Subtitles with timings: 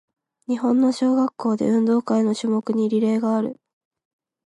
[0.47, 3.59] 日本の小学校で、運動会の種目にリレーがある。